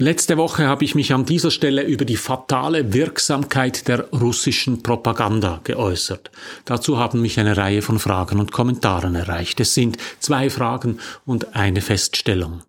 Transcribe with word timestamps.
Letzte 0.00 0.38
Woche 0.38 0.66
habe 0.66 0.82
ich 0.82 0.94
mich 0.94 1.12
an 1.12 1.26
dieser 1.26 1.50
Stelle 1.50 1.82
über 1.82 2.06
die 2.06 2.16
fatale 2.16 2.94
Wirksamkeit 2.94 3.86
der 3.86 4.08
russischen 4.12 4.82
Propaganda 4.82 5.60
geäußert. 5.62 6.30
Dazu 6.64 6.96
haben 6.96 7.20
mich 7.20 7.38
eine 7.38 7.58
Reihe 7.58 7.82
von 7.82 7.98
Fragen 7.98 8.40
und 8.40 8.50
Kommentaren 8.50 9.14
erreicht. 9.14 9.60
Es 9.60 9.74
sind 9.74 9.98
zwei 10.18 10.48
Fragen 10.48 11.00
und 11.26 11.54
eine 11.54 11.82
Feststellung. 11.82 12.62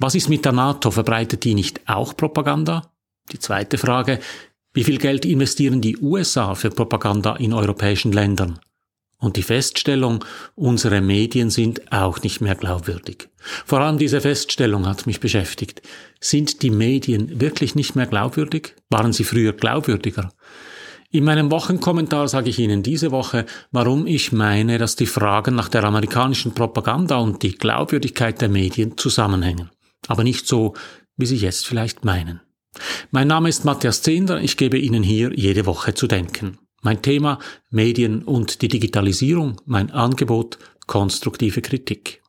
Was 0.00 0.16
ist 0.16 0.28
mit 0.28 0.44
der 0.44 0.50
NATO? 0.50 0.90
Verbreitet 0.90 1.44
die 1.44 1.54
nicht 1.54 1.80
auch 1.86 2.16
Propaganda? 2.16 2.90
Die 3.30 3.38
zweite 3.38 3.78
Frage. 3.78 4.18
Wie 4.74 4.82
viel 4.82 4.98
Geld 4.98 5.24
investieren 5.24 5.82
die 5.82 5.98
USA 5.98 6.56
für 6.56 6.70
Propaganda 6.70 7.36
in 7.36 7.52
europäischen 7.52 8.10
Ländern? 8.10 8.58
Und 9.22 9.36
die 9.36 9.44
Feststellung, 9.44 10.24
unsere 10.56 11.00
Medien 11.00 11.48
sind 11.48 11.92
auch 11.92 12.20
nicht 12.24 12.40
mehr 12.40 12.56
glaubwürdig. 12.56 13.28
Vor 13.64 13.78
allem 13.78 13.96
diese 13.96 14.20
Feststellung 14.20 14.84
hat 14.88 15.06
mich 15.06 15.20
beschäftigt. 15.20 15.80
Sind 16.18 16.60
die 16.62 16.70
Medien 16.70 17.40
wirklich 17.40 17.76
nicht 17.76 17.94
mehr 17.94 18.06
glaubwürdig? 18.06 18.74
Waren 18.90 19.12
sie 19.12 19.22
früher 19.22 19.52
glaubwürdiger? 19.52 20.32
In 21.12 21.22
meinem 21.22 21.52
Wochenkommentar 21.52 22.26
sage 22.26 22.50
ich 22.50 22.58
Ihnen 22.58 22.82
diese 22.82 23.12
Woche, 23.12 23.46
warum 23.70 24.08
ich 24.08 24.32
meine, 24.32 24.78
dass 24.78 24.96
die 24.96 25.06
Fragen 25.06 25.54
nach 25.54 25.68
der 25.68 25.84
amerikanischen 25.84 26.52
Propaganda 26.52 27.18
und 27.18 27.44
die 27.44 27.52
Glaubwürdigkeit 27.52 28.40
der 28.40 28.48
Medien 28.48 28.98
zusammenhängen. 28.98 29.70
Aber 30.08 30.24
nicht 30.24 30.48
so, 30.48 30.74
wie 31.16 31.26
Sie 31.26 31.36
jetzt 31.36 31.64
vielleicht 31.64 32.04
meinen. 32.04 32.40
Mein 33.12 33.28
Name 33.28 33.48
ist 33.48 33.64
Matthias 33.64 34.02
Zehnder, 34.02 34.40
ich 34.40 34.56
gebe 34.56 34.78
Ihnen 34.78 35.04
hier 35.04 35.32
jede 35.32 35.64
Woche 35.64 35.94
zu 35.94 36.08
denken. 36.08 36.58
Mein 36.84 37.00
Thema 37.00 37.38
Medien 37.70 38.24
und 38.24 38.60
die 38.60 38.66
Digitalisierung, 38.66 39.60
mein 39.66 39.92
Angebot 39.92 40.58
konstruktive 40.88 41.62
Kritik. 41.62 42.22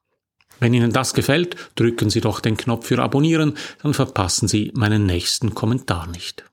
Wenn 0.59 0.75
Ihnen 0.75 0.93
das 0.93 1.15
gefällt, 1.15 1.55
drücken 1.75 2.11
Sie 2.11 2.21
doch 2.21 2.39
den 2.39 2.55
Knopf 2.55 2.85
für 2.85 2.99
Abonnieren, 2.99 3.57
dann 3.81 3.95
verpassen 3.95 4.47
Sie 4.47 4.71
meinen 4.75 5.07
nächsten 5.07 5.55
Kommentar 5.55 6.05
nicht. 6.07 6.45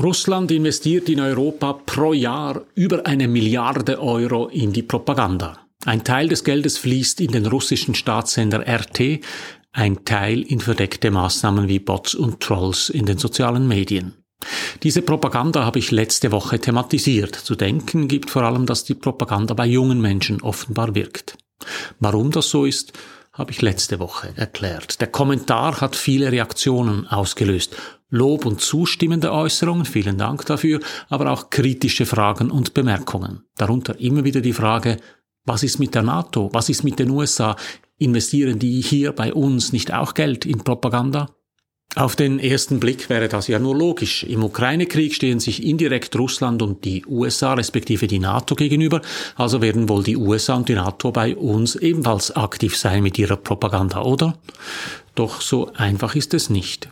Russland 0.00 0.50
investiert 0.50 1.10
in 1.10 1.20
Europa 1.20 1.74
pro 1.74 2.14
Jahr 2.14 2.62
über 2.74 3.04
eine 3.04 3.28
Milliarde 3.28 4.00
Euro 4.00 4.48
in 4.48 4.72
die 4.72 4.82
Propaganda. 4.82 5.67
Ein 5.88 6.04
Teil 6.04 6.28
des 6.28 6.44
Geldes 6.44 6.76
fließt 6.76 7.18
in 7.22 7.32
den 7.32 7.46
russischen 7.46 7.94
Staatssender 7.94 8.60
RT, 8.68 9.20
ein 9.72 10.04
Teil 10.04 10.42
in 10.42 10.60
verdeckte 10.60 11.10
Maßnahmen 11.10 11.66
wie 11.66 11.78
Bots 11.78 12.14
und 12.14 12.40
Trolls 12.40 12.90
in 12.90 13.06
den 13.06 13.16
sozialen 13.16 13.66
Medien. 13.66 14.12
Diese 14.82 15.00
Propaganda 15.00 15.64
habe 15.64 15.78
ich 15.78 15.90
letzte 15.90 16.30
Woche 16.30 16.58
thematisiert. 16.58 17.34
Zu 17.36 17.54
denken 17.54 18.06
gibt 18.06 18.28
vor 18.28 18.42
allem, 18.42 18.66
dass 18.66 18.84
die 18.84 18.92
Propaganda 18.92 19.54
bei 19.54 19.64
jungen 19.64 20.02
Menschen 20.02 20.42
offenbar 20.42 20.94
wirkt. 20.94 21.38
Warum 22.00 22.32
das 22.32 22.50
so 22.50 22.66
ist, 22.66 22.92
habe 23.32 23.52
ich 23.52 23.62
letzte 23.62 23.98
Woche 23.98 24.34
erklärt. 24.36 25.00
Der 25.00 25.08
Kommentar 25.08 25.80
hat 25.80 25.96
viele 25.96 26.30
Reaktionen 26.30 27.06
ausgelöst. 27.06 27.76
Lob 28.10 28.44
und 28.44 28.60
zustimmende 28.60 29.32
Äußerungen, 29.32 29.84
vielen 29.84 30.18
Dank 30.18 30.44
dafür, 30.46 30.80
aber 31.08 31.30
auch 31.30 31.48
kritische 31.50 32.04
Fragen 32.04 32.50
und 32.50 32.74
Bemerkungen. 32.74 33.44
Darunter 33.56 33.98
immer 34.00 34.24
wieder 34.24 34.40
die 34.40 34.54
Frage, 34.54 34.98
was 35.48 35.62
ist 35.62 35.78
mit 35.78 35.94
der 35.94 36.02
NATO? 36.02 36.50
Was 36.52 36.68
ist 36.68 36.84
mit 36.84 36.98
den 36.98 37.10
USA? 37.10 37.56
Investieren 37.98 38.58
die 38.58 38.80
hier 38.80 39.12
bei 39.12 39.32
uns 39.32 39.72
nicht 39.72 39.92
auch 39.92 40.14
Geld 40.14 40.46
in 40.46 40.58
Propaganda? 40.58 41.30
Auf 41.96 42.16
den 42.16 42.38
ersten 42.38 42.80
Blick 42.80 43.08
wäre 43.08 43.28
das 43.28 43.48
ja 43.48 43.58
nur 43.58 43.74
logisch. 43.74 44.22
Im 44.22 44.44
Ukraine-Krieg 44.44 45.14
stehen 45.14 45.40
sich 45.40 45.64
indirekt 45.64 46.14
Russland 46.16 46.60
und 46.60 46.84
die 46.84 47.04
USA 47.06 47.54
respektive 47.54 48.06
die 48.06 48.18
NATO 48.18 48.54
gegenüber, 48.54 49.00
also 49.36 49.62
werden 49.62 49.88
wohl 49.88 50.04
die 50.04 50.16
USA 50.16 50.56
und 50.56 50.68
die 50.68 50.74
NATO 50.74 51.10
bei 51.10 51.34
uns 51.34 51.76
ebenfalls 51.76 52.36
aktiv 52.36 52.76
sein 52.76 53.02
mit 53.02 53.18
ihrer 53.18 53.36
Propaganda, 53.36 54.02
oder? 54.02 54.38
Doch 55.14 55.40
so 55.40 55.72
einfach 55.74 56.14
ist 56.14 56.34
es 56.34 56.50
nicht. 56.50 56.90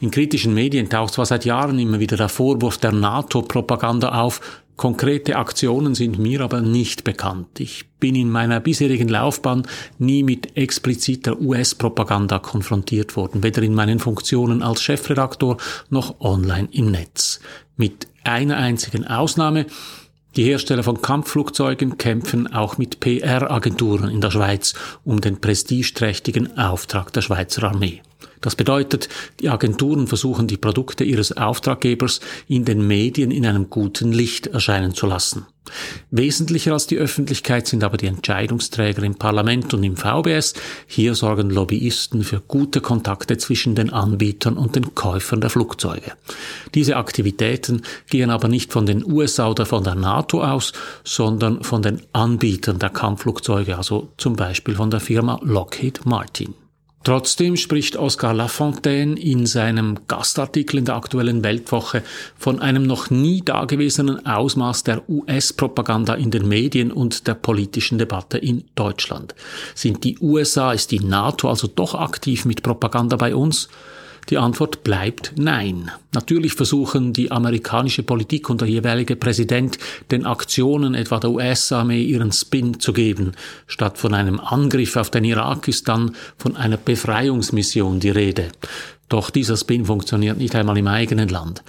In 0.00 0.10
kritischen 0.10 0.54
Medien 0.54 0.88
taucht 0.88 1.14
zwar 1.14 1.26
seit 1.26 1.44
Jahren 1.44 1.78
immer 1.78 2.00
wieder 2.00 2.16
der 2.16 2.28
Vorwurf 2.28 2.78
der 2.78 2.92
NATO-Propaganda 2.92 4.20
auf, 4.20 4.40
Konkrete 4.80 5.36
Aktionen 5.36 5.94
sind 5.94 6.18
mir 6.18 6.40
aber 6.40 6.62
nicht 6.62 7.04
bekannt. 7.04 7.60
Ich 7.60 7.84
bin 8.00 8.14
in 8.14 8.30
meiner 8.30 8.60
bisherigen 8.60 9.08
Laufbahn 9.08 9.66
nie 9.98 10.22
mit 10.22 10.56
expliziter 10.56 11.38
US-Propaganda 11.38 12.38
konfrontiert 12.38 13.14
worden, 13.14 13.42
weder 13.42 13.60
in 13.60 13.74
meinen 13.74 13.98
Funktionen 13.98 14.62
als 14.62 14.80
Chefredaktor 14.80 15.58
noch 15.90 16.22
online 16.22 16.70
im 16.72 16.90
Netz. 16.90 17.40
Mit 17.76 18.08
einer 18.24 18.56
einzigen 18.56 19.06
Ausnahme, 19.06 19.66
die 20.36 20.44
Hersteller 20.44 20.82
von 20.82 21.02
Kampfflugzeugen 21.02 21.98
kämpfen 21.98 22.50
auch 22.50 22.78
mit 22.78 23.00
PR-Agenturen 23.00 24.08
in 24.08 24.22
der 24.22 24.30
Schweiz 24.30 24.72
um 25.04 25.20
den 25.20 25.42
prestigeträchtigen 25.42 26.56
Auftrag 26.56 27.12
der 27.12 27.20
Schweizer 27.20 27.64
Armee. 27.64 28.00
Das 28.40 28.56
bedeutet, 28.56 29.08
die 29.40 29.50
Agenturen 29.50 30.06
versuchen 30.06 30.46
die 30.46 30.56
Produkte 30.56 31.04
ihres 31.04 31.36
Auftraggebers 31.36 32.20
in 32.48 32.64
den 32.64 32.86
Medien 32.86 33.30
in 33.30 33.44
einem 33.44 33.68
guten 33.68 34.12
Licht 34.12 34.46
erscheinen 34.46 34.94
zu 34.94 35.06
lassen. 35.06 35.46
Wesentlicher 36.10 36.72
als 36.72 36.86
die 36.86 36.96
Öffentlichkeit 36.96 37.66
sind 37.66 37.84
aber 37.84 37.98
die 37.98 38.06
Entscheidungsträger 38.06 39.02
im 39.02 39.14
Parlament 39.14 39.72
und 39.74 39.84
im 39.84 39.96
VBS. 39.96 40.54
Hier 40.86 41.14
sorgen 41.14 41.50
Lobbyisten 41.50 42.24
für 42.24 42.40
gute 42.40 42.80
Kontakte 42.80 43.36
zwischen 43.36 43.74
den 43.74 43.90
Anbietern 43.90 44.56
und 44.56 44.74
den 44.74 44.94
Käufern 44.94 45.40
der 45.40 45.50
Flugzeuge. 45.50 46.12
Diese 46.74 46.96
Aktivitäten 46.96 47.82
gehen 48.08 48.30
aber 48.30 48.48
nicht 48.48 48.72
von 48.72 48.86
den 48.86 49.04
USA 49.04 49.50
oder 49.50 49.66
von 49.66 49.84
der 49.84 49.94
NATO 49.94 50.42
aus, 50.42 50.72
sondern 51.04 51.62
von 51.62 51.82
den 51.82 52.00
Anbietern 52.12 52.78
der 52.78 52.90
Kampfflugzeuge, 52.90 53.76
also 53.76 54.08
zum 54.16 54.36
Beispiel 54.36 54.74
von 54.74 54.90
der 54.90 55.00
Firma 55.00 55.38
Lockheed 55.42 56.06
Martin. 56.06 56.54
Trotzdem 57.02 57.56
spricht 57.56 57.96
Oscar 57.96 58.34
Lafontaine 58.34 59.18
in 59.18 59.46
seinem 59.46 60.00
Gastartikel 60.06 60.78
in 60.78 60.84
der 60.84 60.96
aktuellen 60.96 61.42
Weltwoche 61.42 62.02
von 62.36 62.60
einem 62.60 62.82
noch 62.82 63.08
nie 63.08 63.40
dagewesenen 63.40 64.26
Ausmaß 64.26 64.84
der 64.84 65.08
US-Propaganda 65.08 66.12
in 66.14 66.30
den 66.30 66.46
Medien 66.46 66.92
und 66.92 67.26
der 67.26 67.34
politischen 67.34 67.96
Debatte 67.96 68.36
in 68.36 68.64
Deutschland. 68.74 69.34
Sind 69.74 70.04
die 70.04 70.18
USA, 70.18 70.72
ist 70.72 70.90
die 70.90 71.00
NATO 71.00 71.48
also 71.48 71.68
doch 71.68 71.94
aktiv 71.94 72.44
mit 72.44 72.62
Propaganda 72.62 73.16
bei 73.16 73.34
uns? 73.34 73.70
Die 74.28 74.38
Antwort 74.38 74.84
bleibt 74.84 75.32
nein. 75.36 75.90
Natürlich 76.12 76.54
versuchen 76.54 77.12
die 77.12 77.30
amerikanische 77.30 78.02
Politik 78.02 78.50
und 78.50 78.60
der 78.60 78.68
jeweilige 78.68 79.16
Präsident 79.16 79.78
den 80.10 80.26
Aktionen 80.26 80.94
etwa 80.94 81.18
der 81.18 81.30
US-Armee 81.30 82.02
ihren 82.02 82.32
Spin 82.32 82.78
zu 82.78 82.92
geben. 82.92 83.32
Statt 83.66 83.98
von 83.98 84.14
einem 84.14 84.38
Angriff 84.38 84.96
auf 84.96 85.10
den 85.10 85.24
Irak 85.24 85.68
ist 85.68 85.88
dann 85.88 86.14
von 86.36 86.56
einer 86.56 86.76
Befreiungsmission 86.76 88.00
die 88.00 88.10
Rede. 88.10 88.48
Doch 89.08 89.30
dieser 89.30 89.56
Spin 89.56 89.86
funktioniert 89.86 90.38
nicht 90.38 90.54
einmal 90.54 90.78
im 90.78 90.86
eigenen 90.86 91.28
Land. 91.28 91.62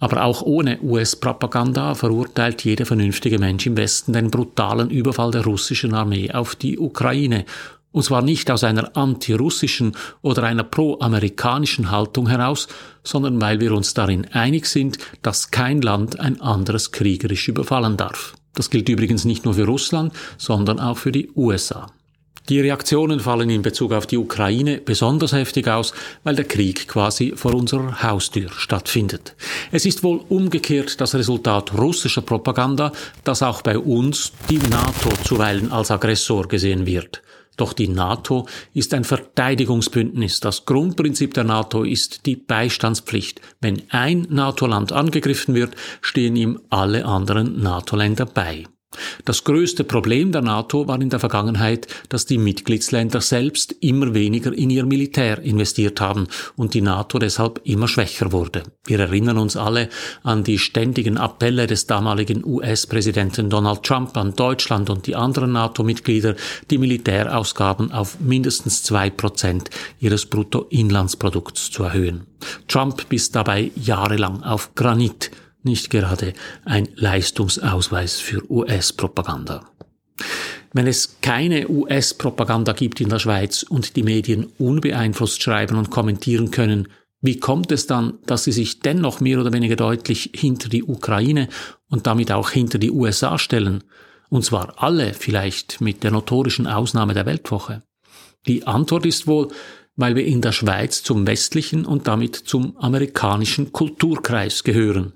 Aber 0.00 0.24
auch 0.24 0.42
ohne 0.42 0.80
US-Propaganda 0.82 1.94
verurteilt 1.94 2.64
jeder 2.64 2.84
vernünftige 2.84 3.38
Mensch 3.38 3.66
im 3.66 3.76
Westen 3.76 4.12
den 4.12 4.30
brutalen 4.30 4.90
Überfall 4.90 5.30
der 5.30 5.44
russischen 5.44 5.94
Armee 5.94 6.30
auf 6.30 6.56
die 6.56 6.78
Ukraine 6.78 7.46
und 7.94 8.02
zwar 8.02 8.22
nicht 8.22 8.50
aus 8.50 8.64
einer 8.64 8.96
antirussischen 8.96 9.96
oder 10.20 10.42
einer 10.42 10.64
pro-amerikanischen 10.64 11.92
Haltung 11.92 12.28
heraus, 12.28 12.66
sondern 13.04 13.40
weil 13.40 13.60
wir 13.60 13.72
uns 13.72 13.94
darin 13.94 14.26
einig 14.32 14.66
sind, 14.66 14.98
dass 15.22 15.52
kein 15.52 15.80
Land 15.80 16.18
ein 16.18 16.40
anderes 16.40 16.90
kriegerisch 16.90 17.46
überfallen 17.46 17.96
darf. 17.96 18.34
Das 18.54 18.68
gilt 18.68 18.88
übrigens 18.88 19.24
nicht 19.24 19.44
nur 19.44 19.54
für 19.54 19.66
Russland, 19.66 20.12
sondern 20.38 20.80
auch 20.80 20.98
für 20.98 21.12
die 21.12 21.30
USA. 21.36 21.86
Die 22.48 22.60
Reaktionen 22.60 23.20
fallen 23.20 23.48
in 23.48 23.62
Bezug 23.62 23.92
auf 23.92 24.08
die 24.08 24.18
Ukraine 24.18 24.78
besonders 24.78 25.32
heftig 25.32 25.68
aus, 25.68 25.94
weil 26.24 26.34
der 26.34 26.44
Krieg 26.46 26.88
quasi 26.88 27.32
vor 27.36 27.54
unserer 27.54 28.02
Haustür 28.02 28.50
stattfindet. 28.50 29.36
Es 29.70 29.86
ist 29.86 30.02
wohl 30.02 30.20
umgekehrt 30.28 31.00
das 31.00 31.14
Resultat 31.14 31.72
russischer 31.78 32.22
Propaganda, 32.22 32.90
dass 33.22 33.44
auch 33.44 33.62
bei 33.62 33.78
uns 33.78 34.32
die 34.50 34.58
NATO 34.58 35.10
zuweilen 35.22 35.70
als 35.70 35.92
Aggressor 35.92 36.48
gesehen 36.48 36.86
wird. 36.86 37.22
Doch 37.56 37.72
die 37.72 37.88
NATO 37.88 38.46
ist 38.72 38.94
ein 38.94 39.04
Verteidigungsbündnis. 39.04 40.40
Das 40.40 40.64
Grundprinzip 40.64 41.34
der 41.34 41.44
NATO 41.44 41.84
ist 41.84 42.26
die 42.26 42.36
Beistandspflicht. 42.36 43.40
Wenn 43.60 43.82
ein 43.90 44.26
NATO-Land 44.30 44.92
angegriffen 44.92 45.54
wird, 45.54 45.74
stehen 46.00 46.36
ihm 46.36 46.60
alle 46.70 47.04
anderen 47.04 47.62
NATO-Länder 47.62 48.26
bei. 48.26 48.64
Das 49.24 49.44
größte 49.44 49.84
Problem 49.84 50.32
der 50.32 50.42
NATO 50.42 50.86
war 50.88 51.00
in 51.00 51.10
der 51.10 51.20
Vergangenheit, 51.20 51.86
dass 52.08 52.26
die 52.26 52.38
Mitgliedsländer 52.38 53.20
selbst 53.20 53.74
immer 53.80 54.14
weniger 54.14 54.52
in 54.52 54.70
ihr 54.70 54.84
Militär 54.84 55.38
investiert 55.40 56.00
haben 56.00 56.28
und 56.56 56.74
die 56.74 56.80
NATO 56.80 57.18
deshalb 57.18 57.60
immer 57.64 57.88
schwächer 57.88 58.32
wurde. 58.32 58.62
Wir 58.86 59.00
erinnern 59.00 59.38
uns 59.38 59.56
alle 59.56 59.88
an 60.22 60.44
die 60.44 60.58
ständigen 60.58 61.16
Appelle 61.16 61.66
des 61.66 61.86
damaligen 61.86 62.44
US-Präsidenten 62.44 63.50
Donald 63.50 63.82
Trump 63.82 64.16
an 64.16 64.34
Deutschland 64.34 64.90
und 64.90 65.06
die 65.06 65.16
anderen 65.16 65.52
NATO-Mitglieder, 65.52 66.34
die 66.70 66.78
Militärausgaben 66.78 67.92
auf 67.92 68.20
mindestens 68.20 68.82
zwei 68.82 69.10
Prozent 69.10 69.70
ihres 70.00 70.26
Bruttoinlandsprodukts 70.26 71.70
zu 71.70 71.84
erhöhen. 71.84 72.26
Trump 72.68 73.08
biss 73.08 73.30
dabei 73.30 73.70
jahrelang 73.74 74.42
auf 74.42 74.74
Granit 74.74 75.30
nicht 75.64 75.90
gerade 75.90 76.32
ein 76.64 76.88
Leistungsausweis 76.94 78.20
für 78.20 78.48
US-Propaganda. 78.50 79.64
Wenn 80.72 80.86
es 80.86 81.20
keine 81.20 81.68
US-Propaganda 81.68 82.72
gibt 82.72 83.00
in 83.00 83.08
der 83.08 83.18
Schweiz 83.18 83.62
und 83.62 83.96
die 83.96 84.02
Medien 84.02 84.46
unbeeinflusst 84.58 85.42
schreiben 85.42 85.76
und 85.78 85.90
kommentieren 85.90 86.50
können, 86.50 86.88
wie 87.20 87.38
kommt 87.38 87.72
es 87.72 87.86
dann, 87.86 88.18
dass 88.26 88.44
sie 88.44 88.52
sich 88.52 88.80
dennoch 88.80 89.20
mehr 89.20 89.40
oder 89.40 89.52
weniger 89.52 89.76
deutlich 89.76 90.32
hinter 90.34 90.68
die 90.68 90.84
Ukraine 90.84 91.48
und 91.88 92.06
damit 92.06 92.30
auch 92.30 92.50
hinter 92.50 92.78
die 92.78 92.90
USA 92.90 93.38
stellen? 93.38 93.82
Und 94.28 94.44
zwar 94.44 94.82
alle, 94.82 95.14
vielleicht 95.14 95.80
mit 95.80 96.02
der 96.02 96.10
notorischen 96.10 96.66
Ausnahme 96.66 97.14
der 97.14 97.24
Weltwoche. 97.24 97.82
Die 98.46 98.66
Antwort 98.66 99.06
ist 99.06 99.26
wohl, 99.26 99.48
weil 99.96 100.16
wir 100.16 100.24
in 100.24 100.40
der 100.40 100.52
Schweiz 100.52 101.02
zum 101.02 101.26
westlichen 101.26 101.86
und 101.86 102.08
damit 102.08 102.34
zum 102.36 102.76
amerikanischen 102.78 103.72
Kulturkreis 103.72 104.64
gehören. 104.64 105.12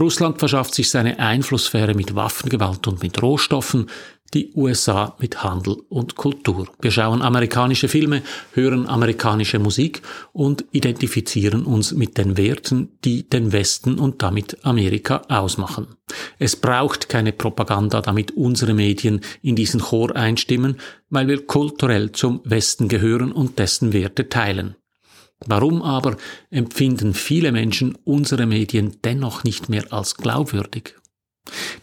Russland 0.00 0.38
verschafft 0.38 0.74
sich 0.74 0.90
seine 0.90 1.18
Einflusssphäre 1.18 1.94
mit 1.94 2.14
Waffengewalt 2.14 2.86
und 2.88 3.02
mit 3.02 3.20
Rohstoffen, 3.20 3.88
die 4.34 4.52
USA 4.54 5.16
mit 5.18 5.42
Handel 5.42 5.76
und 5.88 6.16
Kultur. 6.16 6.68
Wir 6.80 6.90
schauen 6.90 7.22
amerikanische 7.22 7.88
Filme, 7.88 8.22
hören 8.52 8.86
amerikanische 8.86 9.58
Musik 9.58 10.02
und 10.32 10.64
identifizieren 10.72 11.64
uns 11.64 11.92
mit 11.92 12.16
den 12.18 12.36
Werten, 12.36 12.98
die 13.04 13.28
den 13.28 13.52
Westen 13.52 13.98
und 13.98 14.22
damit 14.22 14.64
Amerika 14.64 15.22
ausmachen. 15.28 15.88
Es 16.38 16.56
braucht 16.56 17.08
keine 17.08 17.32
Propaganda, 17.32 18.00
damit 18.00 18.32
unsere 18.32 18.74
Medien 18.74 19.20
in 19.42 19.56
diesen 19.56 19.80
Chor 19.80 20.16
einstimmen, 20.16 20.78
weil 21.10 21.28
wir 21.28 21.46
kulturell 21.46 22.12
zum 22.12 22.40
Westen 22.44 22.88
gehören 22.88 23.32
und 23.32 23.58
dessen 23.58 23.92
Werte 23.92 24.28
teilen. 24.28 24.76
Warum 25.46 25.82
aber 25.82 26.16
empfinden 26.50 27.14
viele 27.14 27.52
Menschen 27.52 27.98
unsere 28.04 28.46
Medien 28.46 28.98
dennoch 29.04 29.44
nicht 29.44 29.68
mehr 29.68 29.92
als 29.92 30.16
glaubwürdig? 30.16 30.94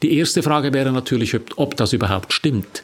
Die 0.01 0.17
erste 0.17 0.43
Frage 0.43 0.73
wäre 0.73 0.91
natürlich, 0.91 1.35
ob 1.57 1.75
das 1.75 1.93
überhaupt 1.93 2.31
stimmt. 2.31 2.83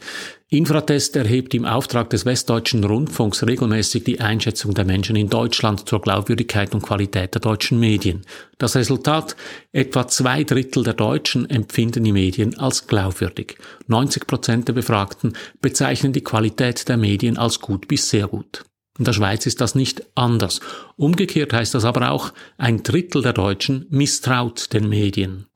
Infratest 0.50 1.16
erhebt 1.16 1.54
im 1.54 1.66
Auftrag 1.66 2.10
des 2.10 2.26
Westdeutschen 2.26 2.84
Rundfunks 2.84 3.44
regelmäßig 3.44 4.04
die 4.04 4.20
Einschätzung 4.20 4.74
der 4.74 4.86
Menschen 4.86 5.16
in 5.16 5.30
Deutschland 5.30 5.88
zur 5.88 6.02
Glaubwürdigkeit 6.02 6.76
und 6.76 6.84
Qualität 6.84 7.34
der 7.34 7.42
deutschen 7.42 7.80
Medien. 7.80 8.22
Das 8.58 8.76
Resultat, 8.76 9.36
etwa 9.72 10.08
zwei 10.08 10.44
Drittel 10.44 10.84
der 10.84 10.94
Deutschen 10.94 11.50
empfinden 11.50 12.04
die 12.04 12.12
Medien 12.12 12.60
als 12.60 12.86
glaubwürdig. 12.86 13.58
90 13.88 14.28
Prozent 14.28 14.68
der 14.68 14.74
Befragten 14.74 15.34
bezeichnen 15.62 16.14
die 16.14 16.24
Qualität 16.24 16.88
der 16.88 16.98
Medien 16.98 17.38
als 17.38 17.60
gut 17.60 17.88
bis 17.88 18.10
sehr 18.10 18.28
gut. 18.28 18.66
In 19.00 19.06
der 19.06 19.14
Schweiz 19.14 19.46
ist 19.46 19.62
das 19.62 19.74
nicht 19.76 20.06
anders. 20.16 20.62
Umgekehrt 20.96 21.54
heißt 21.54 21.74
das 21.74 21.86
aber 21.86 22.12
auch, 22.12 22.34
ein 22.58 22.84
Drittel 22.84 23.22
der 23.22 23.34
Deutschen 23.34 23.88
misstraut 23.90 24.72
den 24.74 24.88
Medien. 24.88 25.48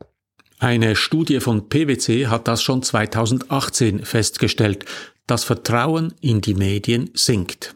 Eine 0.59 0.97
Studie 0.97 1.39
von 1.39 1.69
PwC 1.69 2.27
hat 2.27 2.49
das 2.49 2.61
schon 2.61 2.83
2018 2.83 4.03
festgestellt. 4.03 4.83
Das 5.25 5.45
Vertrauen 5.45 6.13
in 6.19 6.41
die 6.41 6.53
Medien 6.53 7.11
sinkt. 7.13 7.75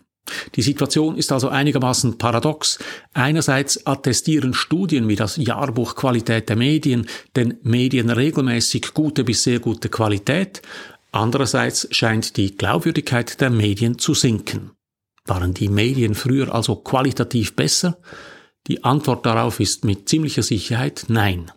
Die 0.56 0.62
Situation 0.62 1.18
ist 1.18 1.32
also 1.32 1.48
einigermaßen 1.48 2.18
paradox. 2.18 2.80
Einerseits 3.14 3.88
attestieren 3.88 4.54
Studien 4.54 5.08
wie 5.08 5.16
das 5.16 5.38
Jahrbuch 5.38 5.96
Qualität 5.96 6.50
der 6.50 6.58
Medien 6.58 7.08
den 7.38 7.58
Medien 7.64 8.10
regelmäßig 8.10 8.94
gute 8.94 9.24
bis 9.24 9.44
sehr 9.44 9.60
gute 9.60 9.88
Qualität. 9.88 10.62
Andererseits 11.14 11.88
scheint 11.92 12.36
die 12.36 12.58
Glaubwürdigkeit 12.58 13.40
der 13.40 13.50
Medien 13.50 13.98
zu 13.98 14.14
sinken. 14.14 14.72
Waren 15.26 15.54
die 15.54 15.70
Medien 15.70 16.16
früher 16.16 16.54
also 16.54 16.76
qualitativ 16.76 17.56
besser? 17.56 17.98
Die 18.68 18.84
Antwort 18.84 19.26
darauf 19.26 19.62
ist 19.62 19.86
mit 19.86 20.10
ziemlicher 20.10 20.44
Sicherheit 20.44 21.06
nein. 21.08 21.50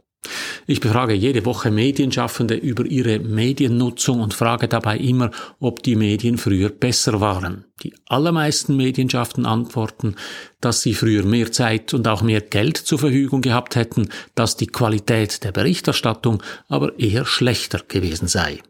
Ich 0.67 0.81
befrage 0.81 1.15
jede 1.15 1.45
Woche 1.45 1.71
Medienschaffende 1.71 2.55
über 2.55 2.85
ihre 2.85 3.19
Mediennutzung 3.19 4.21
und 4.21 4.35
frage 4.35 4.69
dabei 4.69 4.99
immer, 4.99 5.31
ob 5.61 5.83
die 5.83 5.97
Medien 5.97 6.39
früher 6.39 6.71
besser 6.71 7.21
waren. 7.21 7.65
Die 7.83 7.95
allermeisten 8.07 8.77
Medienschaften 8.77 9.47
antworten, 9.47 10.17
dass 10.61 10.83
sie 10.83 10.95
früher 10.95 11.25
mehr 11.25 11.53
Zeit 11.53 11.95
und 11.95 12.09
auch 12.09 12.23
mehr 12.23 12.41
Geld 12.41 12.77
zur 12.79 12.99
Verfügung 12.99 13.43
gehabt 13.43 13.77
hätten, 13.77 14.09
dass 14.35 14.57
die 14.57 14.67
Qualität 14.67 15.45
der 15.45 15.53
Berichterstattung 15.53 16.43
aber 16.69 16.99
eher 16.99 17.25
schlechter 17.25 17.83
gewesen 17.87 18.29
sei. 18.29 18.61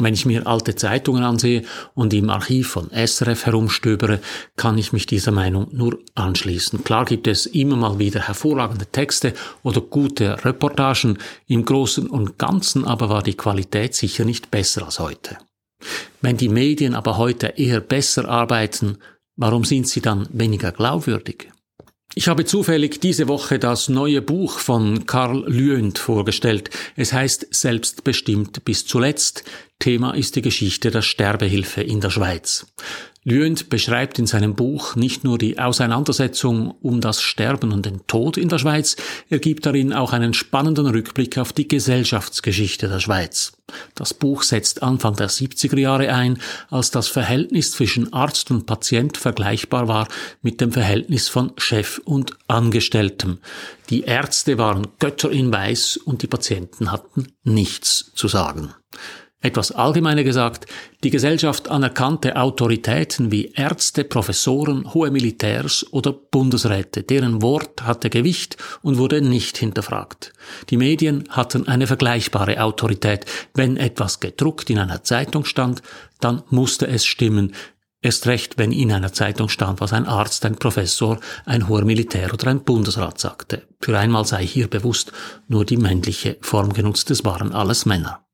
Wenn 0.00 0.14
ich 0.14 0.26
mir 0.26 0.46
alte 0.46 0.74
Zeitungen 0.74 1.22
ansehe 1.22 1.62
und 1.94 2.14
im 2.14 2.30
Archiv 2.30 2.70
von 2.70 2.90
SRF 2.90 3.46
herumstöbere, 3.46 4.20
kann 4.56 4.78
ich 4.78 4.92
mich 4.92 5.06
dieser 5.06 5.30
Meinung 5.30 5.68
nur 5.72 5.98
anschließen. 6.14 6.82
Klar 6.84 7.04
gibt 7.04 7.26
es 7.26 7.46
immer 7.46 7.76
mal 7.76 7.98
wieder 7.98 8.20
hervorragende 8.20 8.86
Texte 8.86 9.34
oder 9.62 9.80
gute 9.80 10.44
Reportagen, 10.44 11.18
im 11.46 11.64
Großen 11.64 12.06
und 12.06 12.38
Ganzen 12.38 12.84
aber 12.84 13.08
war 13.10 13.22
die 13.22 13.36
Qualität 13.36 13.94
sicher 13.94 14.24
nicht 14.24 14.50
besser 14.50 14.86
als 14.86 14.98
heute. 14.98 15.38
Wenn 16.20 16.36
die 16.36 16.48
Medien 16.48 16.94
aber 16.94 17.16
heute 17.16 17.48
eher 17.56 17.80
besser 17.80 18.28
arbeiten, 18.28 18.98
warum 19.36 19.64
sind 19.64 19.88
sie 19.88 20.00
dann 20.00 20.28
weniger 20.32 20.72
glaubwürdig? 20.72 21.50
Ich 22.16 22.26
habe 22.26 22.44
zufällig 22.44 23.00
diese 23.00 23.28
Woche 23.28 23.60
das 23.60 23.88
neue 23.88 24.20
Buch 24.20 24.58
von 24.58 25.06
Karl 25.06 25.44
Lüend 25.46 25.98
vorgestellt. 25.98 26.68
Es 26.96 27.12
heißt 27.12 27.46
Selbstbestimmt 27.50 28.64
bis 28.64 28.84
zuletzt. 28.84 29.44
Thema 29.78 30.12
ist 30.12 30.34
die 30.34 30.42
Geschichte 30.42 30.90
der 30.90 31.02
Sterbehilfe 31.02 31.82
in 31.82 32.00
der 32.00 32.10
Schweiz. 32.10 32.66
Lüend 33.22 33.68
beschreibt 33.68 34.18
in 34.18 34.26
seinem 34.26 34.54
Buch 34.54 34.96
nicht 34.96 35.24
nur 35.24 35.36
die 35.36 35.58
Auseinandersetzung 35.58 36.70
um 36.80 37.02
das 37.02 37.20
Sterben 37.20 37.70
und 37.70 37.84
den 37.84 38.06
Tod 38.06 38.38
in 38.38 38.48
der 38.48 38.58
Schweiz, 38.58 38.96
er 39.28 39.38
gibt 39.38 39.66
darin 39.66 39.92
auch 39.92 40.14
einen 40.14 40.32
spannenden 40.32 40.86
Rückblick 40.86 41.36
auf 41.36 41.52
die 41.52 41.68
Gesellschaftsgeschichte 41.68 42.88
der 42.88 42.98
Schweiz. 42.98 43.52
Das 43.94 44.14
Buch 44.14 44.42
setzt 44.42 44.82
Anfang 44.82 45.16
der 45.16 45.28
70er 45.28 45.78
Jahre 45.78 46.12
ein, 46.14 46.38
als 46.70 46.90
das 46.90 47.08
Verhältnis 47.08 47.72
zwischen 47.72 48.10
Arzt 48.14 48.50
und 48.50 48.64
Patient 48.64 49.18
vergleichbar 49.18 49.86
war 49.86 50.08
mit 50.40 50.62
dem 50.62 50.72
Verhältnis 50.72 51.28
von 51.28 51.52
Chef 51.58 52.00
und 52.04 52.32
Angestelltem. 52.48 53.38
Die 53.90 54.02
Ärzte 54.02 54.56
waren 54.56 54.88
Götter 54.98 55.30
in 55.30 55.52
Weiß 55.52 55.98
und 55.98 56.22
die 56.22 56.26
Patienten 56.26 56.90
hatten 56.90 57.28
nichts 57.44 58.12
zu 58.14 58.28
sagen. 58.28 58.74
Etwas 59.42 59.72
allgemeiner 59.72 60.22
gesagt, 60.22 60.66
die 61.02 61.08
Gesellschaft 61.08 61.70
anerkannte 61.70 62.36
Autoritäten 62.36 63.32
wie 63.32 63.52
Ärzte, 63.54 64.04
Professoren, 64.04 64.92
hohe 64.92 65.10
Militärs 65.10 65.86
oder 65.92 66.12
Bundesräte, 66.12 67.02
deren 67.04 67.40
Wort 67.40 67.82
hatte 67.84 68.10
Gewicht 68.10 68.58
und 68.82 68.98
wurde 68.98 69.22
nicht 69.22 69.56
hinterfragt. 69.56 70.34
Die 70.68 70.76
Medien 70.76 71.24
hatten 71.30 71.66
eine 71.68 71.86
vergleichbare 71.86 72.62
Autorität. 72.62 73.24
Wenn 73.54 73.78
etwas 73.78 74.20
gedruckt 74.20 74.68
in 74.68 74.78
einer 74.78 75.04
Zeitung 75.04 75.46
stand, 75.46 75.80
dann 76.20 76.42
musste 76.50 76.86
es 76.86 77.06
stimmen, 77.06 77.54
Erst 78.02 78.26
recht, 78.26 78.56
wenn 78.56 78.72
in 78.72 78.92
einer 78.92 79.12
Zeitung 79.12 79.50
stand, 79.50 79.82
was 79.82 79.92
ein 79.92 80.06
Arzt, 80.06 80.46
ein 80.46 80.56
Professor, 80.56 81.20
ein 81.44 81.68
hoher 81.68 81.84
Militär 81.84 82.32
oder 82.32 82.46
ein 82.46 82.64
Bundesrat 82.64 83.20
sagte. 83.20 83.66
Für 83.78 83.98
einmal 83.98 84.24
sei 84.24 84.46
hier 84.46 84.68
bewusst 84.68 85.12
nur 85.48 85.66
die 85.66 85.76
männliche 85.76 86.38
Form 86.40 86.72
genutzt, 86.72 87.10
es 87.10 87.26
waren 87.26 87.52
alles 87.52 87.84
Männer. 87.84 88.24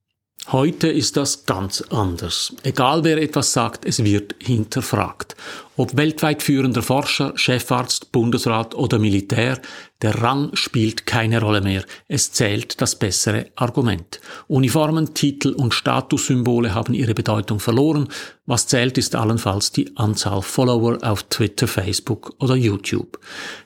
Heute 0.53 0.87
ist 0.87 1.17
das 1.17 1.45
ganz 1.45 1.83
anders. 1.91 2.55
Egal 2.63 3.03
wer 3.03 3.21
etwas 3.21 3.53
sagt, 3.53 3.85
es 3.85 4.05
wird 4.05 4.37
hinterfragt. 4.39 5.35
Ob 5.79 5.95
weltweit 5.95 6.43
führender 6.43 6.83
Forscher, 6.83 7.35
Chefarzt, 7.37 8.11
Bundesrat 8.11 8.75
oder 8.75 8.99
Militär, 8.99 9.61
der 10.01 10.23
Rang 10.23 10.55
spielt 10.55 11.05
keine 11.05 11.41
Rolle 11.41 11.61
mehr. 11.61 11.85
Es 12.09 12.33
zählt 12.33 12.81
das 12.81 12.97
bessere 12.97 13.47
Argument. 13.57 14.21
Uniformen, 14.49 15.13
Titel 15.13 15.51
und 15.51 15.75
Statussymbole 15.75 16.75
haben 16.75 16.95
ihre 16.95 17.13
Bedeutung 17.13 17.61
verloren. 17.61 18.09
Was 18.47 18.67
zählt, 18.67 18.97
ist 18.97 19.15
allenfalls 19.15 19.73
die 19.73 19.95
Anzahl 19.97 20.41
Follower 20.41 20.99
auf 21.03 21.25
Twitter, 21.25 21.67
Facebook 21.67 22.35
oder 22.39 22.57
YouTube. 22.57 23.19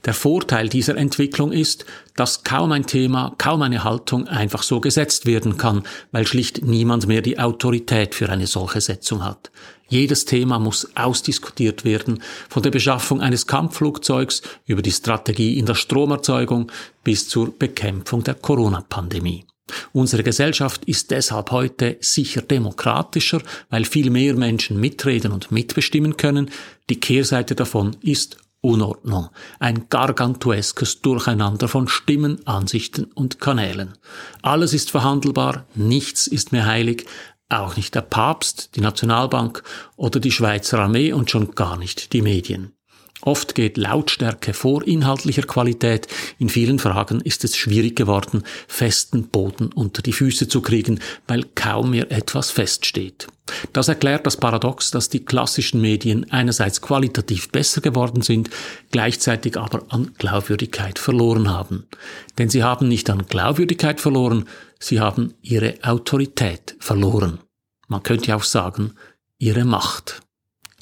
Der 0.04 0.14
Vorteil 0.14 0.68
dieser 0.68 0.96
Entwicklung 0.96 1.52
ist, 1.52 1.84
dass 2.16 2.42
kaum 2.42 2.72
ein 2.72 2.86
Thema, 2.86 3.34
kaum 3.38 3.62
eine 3.62 3.84
Haltung 3.84 4.26
einfach 4.26 4.62
so 4.62 4.80
gesetzt 4.80 5.26
werden 5.26 5.58
kann, 5.58 5.84
weil 6.10 6.26
schlicht 6.26 6.64
niemand 6.64 7.06
mehr 7.06 7.22
die 7.22 7.38
Autorität 7.38 8.14
für 8.14 8.28
eine 8.28 8.46
solche 8.46 8.80
Setzung 8.80 9.24
hat. 9.24 9.50
Jedes 9.90 10.24
Thema 10.24 10.60
muss 10.60 10.88
ausdiskutiert 10.94 11.84
werden, 11.84 12.22
von 12.48 12.62
der 12.62 12.70
Beschaffung 12.70 13.20
eines 13.20 13.48
Kampfflugzeugs 13.48 14.40
über 14.64 14.82
die 14.82 14.92
Strategie 14.92 15.58
in 15.58 15.66
der 15.66 15.74
Stromerzeugung 15.74 16.70
bis 17.02 17.28
zur 17.28 17.52
Bekämpfung 17.58 18.22
der 18.22 18.34
Corona-Pandemie. 18.34 19.44
Unsere 19.92 20.22
Gesellschaft 20.22 20.84
ist 20.84 21.10
deshalb 21.10 21.50
heute 21.50 21.96
sicher 22.00 22.40
demokratischer, 22.40 23.42
weil 23.68 23.84
viel 23.84 24.10
mehr 24.10 24.34
Menschen 24.34 24.78
mitreden 24.78 25.32
und 25.32 25.50
mitbestimmen 25.50 26.16
können. 26.16 26.50
Die 26.88 27.00
Kehrseite 27.00 27.56
davon 27.56 27.96
ist 28.00 28.36
Unordnung, 28.62 29.30
ein 29.58 29.86
gargantueskes 29.88 31.00
Durcheinander 31.00 31.66
von 31.66 31.88
Stimmen, 31.88 32.46
Ansichten 32.46 33.04
und 33.04 33.40
Kanälen. 33.40 33.94
Alles 34.42 34.74
ist 34.74 34.90
verhandelbar, 34.90 35.64
nichts 35.74 36.26
ist 36.26 36.52
mehr 36.52 36.66
heilig, 36.66 37.06
auch 37.50 37.76
nicht 37.76 37.94
der 37.94 38.02
Papst, 38.02 38.76
die 38.76 38.80
Nationalbank 38.80 39.62
oder 39.96 40.20
die 40.20 40.32
Schweizer 40.32 40.78
Armee 40.78 41.12
und 41.12 41.30
schon 41.30 41.54
gar 41.54 41.76
nicht 41.76 42.12
die 42.12 42.22
Medien. 42.22 42.72
Oft 43.22 43.54
geht 43.54 43.76
Lautstärke 43.76 44.54
vor 44.54 44.86
inhaltlicher 44.86 45.42
Qualität. 45.42 46.08
In 46.38 46.48
vielen 46.48 46.78
Fragen 46.78 47.20
ist 47.20 47.44
es 47.44 47.54
schwierig 47.54 47.94
geworden, 47.94 48.44
festen 48.66 49.28
Boden 49.28 49.72
unter 49.72 50.00
die 50.00 50.14
Füße 50.14 50.48
zu 50.48 50.62
kriegen, 50.62 51.00
weil 51.26 51.44
kaum 51.54 51.90
mehr 51.90 52.10
etwas 52.10 52.50
feststeht. 52.50 53.26
Das 53.72 53.88
erklärt 53.88 54.26
das 54.26 54.38
Paradox, 54.38 54.90
dass 54.90 55.10
die 55.10 55.24
klassischen 55.24 55.80
Medien 55.82 56.30
einerseits 56.30 56.80
qualitativ 56.80 57.50
besser 57.50 57.82
geworden 57.82 58.22
sind, 58.22 58.48
gleichzeitig 58.90 59.58
aber 59.58 59.82
an 59.88 60.12
Glaubwürdigkeit 60.16 60.98
verloren 60.98 61.50
haben. 61.50 61.86
Denn 62.38 62.48
sie 62.48 62.62
haben 62.62 62.88
nicht 62.88 63.10
an 63.10 63.26
Glaubwürdigkeit 63.26 64.00
verloren, 64.00 64.46
sie 64.80 64.98
haben 64.98 65.34
ihre 65.42 65.74
Autorität 65.82 66.76
verloren. 66.80 67.38
Man 67.86 68.02
könnte 68.02 68.34
auch 68.34 68.42
sagen, 68.42 68.94
ihre 69.38 69.64
Macht. 69.64 70.20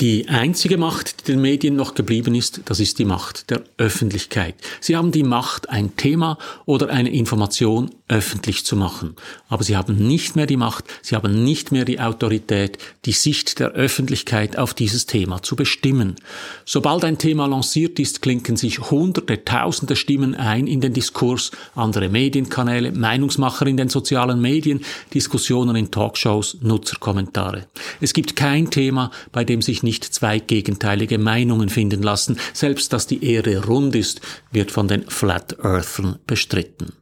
Die 0.00 0.28
einzige 0.28 0.78
Macht, 0.78 1.20
die 1.26 1.32
den 1.32 1.40
Medien 1.40 1.74
noch 1.74 1.94
geblieben 1.94 2.34
ist, 2.36 2.60
das 2.66 2.78
ist 2.78 3.00
die 3.00 3.04
Macht 3.04 3.50
der 3.50 3.64
Öffentlichkeit. 3.78 4.54
Sie 4.80 4.96
haben 4.96 5.10
die 5.10 5.24
Macht, 5.24 5.70
ein 5.70 5.96
Thema 5.96 6.38
oder 6.66 6.88
eine 6.90 7.10
Information 7.10 7.90
öffentlich 8.08 8.64
zu 8.64 8.74
machen. 8.74 9.14
Aber 9.48 9.62
sie 9.62 9.76
haben 9.76 9.96
nicht 9.96 10.34
mehr 10.34 10.46
die 10.46 10.56
Macht, 10.56 10.84
sie 11.02 11.14
haben 11.14 11.44
nicht 11.44 11.72
mehr 11.72 11.84
die 11.84 12.00
Autorität, 12.00 12.78
die 13.04 13.12
Sicht 13.12 13.60
der 13.60 13.72
Öffentlichkeit 13.72 14.58
auf 14.58 14.74
dieses 14.74 15.06
Thema 15.06 15.42
zu 15.42 15.56
bestimmen. 15.56 16.16
Sobald 16.64 17.04
ein 17.04 17.18
Thema 17.18 17.46
lanciert 17.46 17.98
ist, 17.98 18.22
klinken 18.22 18.56
sich 18.56 18.90
hunderte, 18.90 19.44
tausende 19.44 19.94
Stimmen 19.94 20.34
ein 20.34 20.66
in 20.66 20.80
den 20.80 20.94
Diskurs, 20.94 21.50
andere 21.74 22.08
Medienkanäle, 22.08 22.92
Meinungsmacher 22.92 23.66
in 23.66 23.76
den 23.76 23.88
sozialen 23.88 24.40
Medien, 24.40 24.80
Diskussionen 25.12 25.76
in 25.76 25.90
Talkshows, 25.90 26.58
Nutzerkommentare. 26.62 27.66
Es 28.00 28.12
gibt 28.12 28.36
kein 28.36 28.70
Thema, 28.70 29.10
bei 29.32 29.44
dem 29.44 29.62
sich 29.62 29.82
nicht 29.82 30.04
zwei 30.04 30.38
gegenteilige 30.38 31.18
Meinungen 31.18 31.68
finden 31.68 32.02
lassen. 32.02 32.38
Selbst 32.52 32.92
dass 32.92 33.06
die 33.06 33.24
Erde 33.24 33.64
rund 33.66 33.94
ist, 33.94 34.20
wird 34.50 34.70
von 34.70 34.88
den 34.88 35.08
Flat 35.08 35.58
Earthern 35.62 36.18
bestritten. 36.26 36.92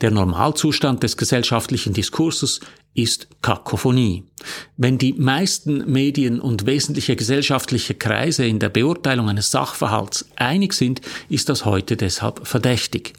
Der 0.00 0.10
Normalzustand 0.10 1.02
des 1.02 1.18
gesellschaftlichen 1.18 1.92
Diskurses 1.92 2.60
ist 2.94 3.28
Kakophonie. 3.42 4.24
Wenn 4.78 4.96
die 4.96 5.12
meisten 5.12 5.92
Medien 5.92 6.40
und 6.40 6.64
wesentliche 6.64 7.16
gesellschaftliche 7.16 7.94
Kreise 7.94 8.46
in 8.46 8.58
der 8.58 8.70
Beurteilung 8.70 9.28
eines 9.28 9.50
Sachverhalts 9.50 10.28
einig 10.36 10.72
sind, 10.72 11.02
ist 11.28 11.50
das 11.50 11.66
heute 11.66 11.96
deshalb 11.96 12.46
verdächtig. 12.46 13.12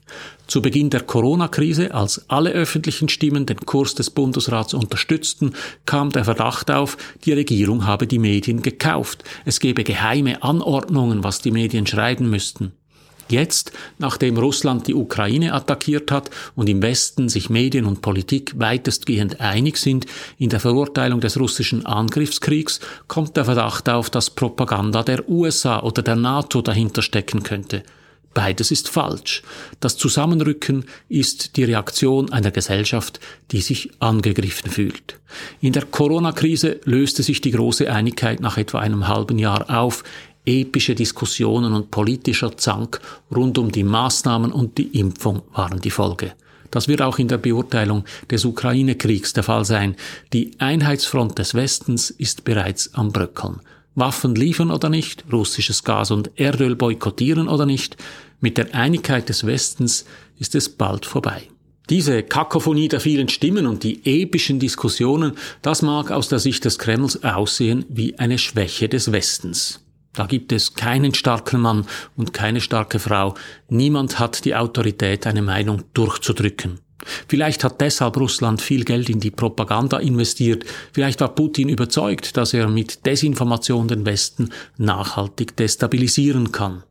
Zu 0.48 0.62
Beginn 0.62 0.90
der 0.90 1.02
Corona-Krise, 1.02 1.94
als 1.94 2.30
alle 2.30 2.50
öffentlichen 2.50 3.10
Stimmen 3.10 3.46
den 3.46 3.60
Kurs 3.60 3.94
des 3.94 4.10
Bundesrats 4.10 4.74
unterstützten, 4.74 5.54
kam 5.86 6.10
der 6.10 6.26
Verdacht 6.26 6.72
auf, 6.72 6.98
die 7.24 7.34
Regierung 7.34 7.86
habe 7.86 8.08
die 8.08 8.20
Medien 8.20 8.62
gekauft. 8.64 9.24
Es 9.46 9.60
gebe 9.60 9.84
geheime 9.84 10.42
Anordnungen, 10.44 11.24
was 11.24 11.40
die 11.40 11.52
Medien 11.52 11.86
schreiben 11.86 12.30
müssten. 12.30 12.74
Jetzt, 13.32 13.72
nachdem 13.98 14.38
Russland 14.38 14.88
die 14.88 14.94
Ukraine 14.94 15.54
attackiert 15.54 16.12
hat 16.12 16.30
und 16.56 16.68
im 16.70 16.82
Westen 16.82 17.30
sich 17.30 17.50
Medien 17.50 17.86
und 17.86 18.02
Politik 18.02 18.54
weitestgehend 18.60 19.40
einig 19.40 19.78
sind 19.78 20.06
in 20.38 20.50
der 20.50 20.60
Verurteilung 20.60 21.22
des 21.22 21.40
russischen 21.40 21.86
Angriffskriegs, 21.86 22.82
kommt 23.08 23.38
der 23.38 23.46
Verdacht 23.46 23.90
auf, 23.90 24.10
dass 24.10 24.30
Propaganda 24.30 25.04
der 25.04 25.30
USA 25.30 25.82
oder 25.82 26.02
der 26.02 26.18
NATO 26.18 26.62
dahinter 26.62 27.02
stecken 27.02 27.44
könnte. 27.44 27.84
Beides 28.34 28.72
ist 28.72 28.88
falsch. 28.88 29.44
Das 29.82 29.98
Zusammenrücken 29.98 30.86
ist 31.10 31.58
die 31.58 31.66
Reaktion 31.66 32.32
einer 32.32 32.52
Gesellschaft, 32.52 33.20
die 33.52 33.60
sich 33.60 33.92
angegriffen 34.00 34.72
fühlt. 34.72 35.20
In 35.60 35.74
der 35.74 35.84
Corona-Krise 35.84 36.80
löste 36.86 37.24
sich 37.24 37.42
die 37.42 37.52
große 37.52 37.92
Einigkeit 37.92 38.40
nach 38.40 38.58
etwa 38.58 38.80
einem 38.80 39.10
halben 39.10 39.38
Jahr 39.38 39.70
auf. 39.70 40.04
Epische 40.46 40.96
Diskussionen 40.96 41.74
und 41.74 41.92
politischer 41.92 42.58
Zank 42.58 43.00
rund 43.34 43.58
um 43.58 43.72
die 43.72 43.84
Maßnahmen 43.84 44.52
und 44.52 44.78
die 44.78 44.98
Impfung 45.00 45.44
waren 45.54 45.80
die 45.82 45.92
Folge. 45.92 46.34
Das 46.72 46.88
wird 46.88 47.02
auch 47.02 47.20
in 47.20 47.28
der 47.28 47.38
Beurteilung 47.38 48.06
des 48.30 48.46
Ukraine-Kriegs 48.46 49.34
der 49.34 49.44
Fall 49.44 49.66
sein. 49.66 49.96
Die 50.34 50.52
Einheitsfront 50.58 51.38
des 51.38 51.54
Westens 51.54 52.10
ist 52.10 52.44
bereits 52.44 52.94
am 52.94 53.12
Bröckeln. 53.12 53.60
Waffen 53.94 54.36
liefern 54.36 54.72
oder 54.72 54.90
nicht, 54.90 55.26
russisches 55.32 55.84
Gas 55.84 56.12
und 56.12 56.32
Erdöl 56.36 56.76
boykottieren 56.76 57.50
oder 57.50 57.66
nicht, 57.66 57.98
mit 58.40 58.58
der 58.58 58.74
Einigkeit 58.74 59.30
des 59.30 59.46
Westens 59.46 60.06
ist 60.40 60.56
es 60.56 60.70
bald 60.70 61.06
vorbei. 61.06 61.44
Diese 61.90 62.24
Kakophonie 62.24 62.88
der 62.88 63.02
vielen 63.02 63.28
Stimmen 63.28 63.68
und 63.68 63.84
die 63.84 64.00
epischen 64.06 64.60
Diskussionen, 64.60 65.34
das 65.62 65.82
mag 65.82 66.10
aus 66.10 66.30
der 66.30 66.40
Sicht 66.40 66.64
des 66.64 66.80
Kremls 66.80 67.24
aussehen 67.24 67.86
wie 67.90 68.18
eine 68.18 68.38
Schwäche 68.38 68.88
des 68.88 69.12
Westens. 69.12 69.81
Da 70.14 70.26
gibt 70.26 70.52
es 70.52 70.74
keinen 70.74 71.14
starken 71.14 71.62
Mann 71.62 71.86
und 72.18 72.34
keine 72.34 72.60
starke 72.60 73.00
Frau. 73.00 73.36
Niemand 73.70 74.20
hat 74.20 74.44
die 74.44 74.56
Autorität, 74.56 75.26
eine 75.26 75.42
Meinung 75.42 75.84
durchzudrücken. 75.94 76.80
Vielleicht 77.28 77.64
hat 77.64 77.82
deshalb 77.82 78.18
Russland 78.18 78.62
viel 78.62 78.84
Geld 78.84 79.10
in 79.10 79.20
die 79.20 79.32
Propaganda 79.32 79.98
investiert. 79.98 80.66
Vielleicht 80.92 81.22
war 81.22 81.34
Putin 81.34 81.70
überzeugt, 81.70 82.38
dass 82.38 82.54
er 82.54 82.68
mit 82.68 83.06
Desinformation 83.06 83.88
den 83.88 84.06
Westen 84.06 84.50
nachhaltig 84.78 85.56
destabilisieren 85.56 86.52
kann. 86.52 86.84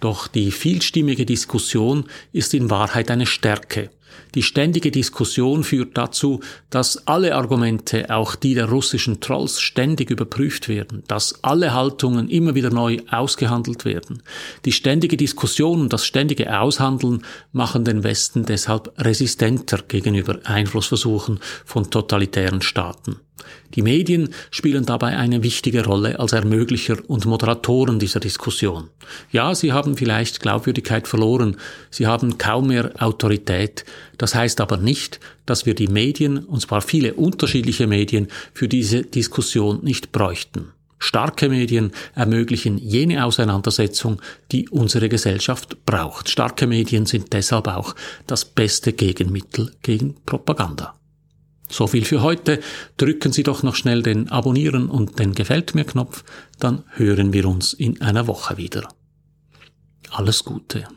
Doch 0.00 0.28
die 0.28 0.52
vielstimmige 0.52 1.26
Diskussion 1.26 2.04
ist 2.32 2.54
in 2.54 2.70
Wahrheit 2.70 3.10
eine 3.10 3.26
Stärke. 3.26 3.90
Die 4.34 4.42
ständige 4.42 4.90
Diskussion 4.90 5.64
führt 5.64 5.96
dazu, 5.96 6.40
dass 6.70 7.06
alle 7.06 7.34
Argumente, 7.34 8.14
auch 8.14 8.34
die 8.34 8.54
der 8.54 8.68
russischen 8.68 9.20
Trolls, 9.20 9.60
ständig 9.60 10.10
überprüft 10.10 10.68
werden, 10.68 11.02
dass 11.08 11.42
alle 11.42 11.74
Haltungen 11.74 12.28
immer 12.28 12.54
wieder 12.54 12.70
neu 12.70 12.98
ausgehandelt 13.10 13.84
werden. 13.84 14.22
Die 14.64 14.72
ständige 14.72 15.16
Diskussion 15.16 15.80
und 15.80 15.92
das 15.92 16.06
ständige 16.06 16.60
Aushandeln 16.60 17.24
machen 17.52 17.84
den 17.84 18.04
Westen 18.04 18.44
deshalb 18.44 18.92
resistenter 18.98 19.78
gegenüber 19.88 20.38
Einflussversuchen 20.44 21.40
von 21.64 21.90
totalitären 21.90 22.62
Staaten. 22.62 23.16
Die 23.74 23.82
Medien 23.82 24.30
spielen 24.50 24.86
dabei 24.86 25.16
eine 25.16 25.42
wichtige 25.42 25.84
Rolle 25.84 26.18
als 26.18 26.32
Ermöglicher 26.32 26.96
und 27.06 27.26
Moderatoren 27.26 27.98
dieser 27.98 28.20
Diskussion. 28.20 28.88
Ja, 29.30 29.54
sie 29.54 29.72
haben 29.72 29.96
vielleicht 29.96 30.40
Glaubwürdigkeit 30.40 31.06
verloren, 31.06 31.56
sie 31.90 32.06
haben 32.06 32.38
kaum 32.38 32.68
mehr 32.68 32.92
Autorität, 32.98 33.84
das 34.16 34.34
heißt 34.34 34.60
aber 34.60 34.76
nicht, 34.76 35.20
dass 35.46 35.66
wir 35.66 35.74
die 35.74 35.88
Medien, 35.88 36.38
und 36.38 36.60
zwar 36.60 36.80
viele 36.80 37.14
unterschiedliche 37.14 37.86
Medien, 37.86 38.28
für 38.54 38.68
diese 38.68 39.02
Diskussion 39.02 39.82
nicht 39.82 40.12
bräuchten. 40.12 40.72
Starke 40.98 41.48
Medien 41.48 41.92
ermöglichen 42.14 42.76
jene 42.76 43.24
Auseinandersetzung, 43.24 44.20
die 44.50 44.68
unsere 44.68 45.08
Gesellschaft 45.08 45.84
braucht. 45.86 46.28
Starke 46.28 46.66
Medien 46.66 47.06
sind 47.06 47.32
deshalb 47.32 47.68
auch 47.68 47.94
das 48.26 48.44
beste 48.44 48.92
Gegenmittel 48.92 49.72
gegen 49.82 50.16
Propaganda. 50.26 50.94
So 51.68 51.86
viel 51.86 52.04
für 52.04 52.22
heute. 52.22 52.60
Drücken 52.96 53.32
Sie 53.32 53.42
doch 53.42 53.62
noch 53.62 53.76
schnell 53.76 54.02
den 54.02 54.30
Abonnieren 54.30 54.88
und 54.88 55.18
den 55.18 55.34
Gefällt 55.34 55.74
mir 55.74 55.84
Knopf, 55.84 56.24
dann 56.58 56.84
hören 56.94 57.32
wir 57.32 57.46
uns 57.46 57.74
in 57.74 58.00
einer 58.00 58.26
Woche 58.26 58.56
wieder. 58.56 58.88
Alles 60.10 60.44
Gute. 60.44 60.88